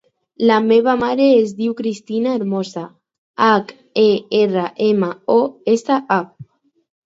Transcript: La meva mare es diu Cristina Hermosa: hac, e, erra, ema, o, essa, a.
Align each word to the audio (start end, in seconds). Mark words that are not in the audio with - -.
La 0.51 0.55
meva 0.69 0.95
mare 1.01 1.27
es 1.41 1.51
diu 1.59 1.75
Cristina 1.81 2.33
Hermosa: 2.39 2.87
hac, 3.51 3.77
e, 4.07 4.09
erra, 4.43 4.67
ema, 4.91 5.15
o, 5.39 5.41
essa, 5.79 6.03
a. 6.21 6.23